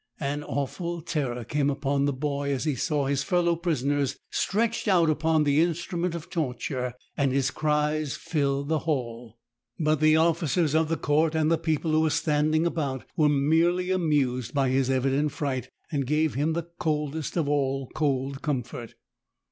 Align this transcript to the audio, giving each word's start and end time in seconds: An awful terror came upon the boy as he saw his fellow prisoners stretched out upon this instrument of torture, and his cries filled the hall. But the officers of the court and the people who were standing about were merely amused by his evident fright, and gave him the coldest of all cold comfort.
An 0.19 0.43
awful 0.43 0.99
terror 1.03 1.43
came 1.43 1.69
upon 1.69 2.05
the 2.05 2.11
boy 2.11 2.51
as 2.51 2.63
he 2.63 2.73
saw 2.73 3.05
his 3.05 3.21
fellow 3.21 3.55
prisoners 3.55 4.17
stretched 4.31 4.87
out 4.87 5.11
upon 5.11 5.43
this 5.43 5.59
instrument 5.59 6.15
of 6.15 6.27
torture, 6.31 6.95
and 7.15 7.31
his 7.31 7.51
cries 7.51 8.15
filled 8.15 8.67
the 8.69 8.79
hall. 8.79 9.37
But 9.79 9.99
the 9.99 10.17
officers 10.17 10.73
of 10.73 10.89
the 10.89 10.97
court 10.97 11.35
and 11.35 11.51
the 11.51 11.57
people 11.59 11.91
who 11.91 12.01
were 12.01 12.09
standing 12.09 12.65
about 12.65 13.05
were 13.15 13.29
merely 13.29 13.91
amused 13.91 14.55
by 14.55 14.69
his 14.69 14.89
evident 14.89 15.33
fright, 15.33 15.69
and 15.91 16.07
gave 16.07 16.33
him 16.33 16.53
the 16.53 16.69
coldest 16.79 17.37
of 17.37 17.47
all 17.47 17.87
cold 17.93 18.41
comfort. 18.41 18.95